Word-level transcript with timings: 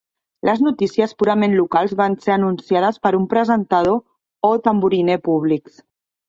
Les 0.47 0.61
notícies 0.67 1.11
purament 1.19 1.53
locals 1.59 1.93
van 1.99 2.15
ser 2.23 2.33
anunciades 2.37 2.97
per 3.05 3.11
un 3.19 3.29
presentador 3.35 4.01
o 4.51 4.53
tamboriner 4.69 5.21
públics. 5.31 5.79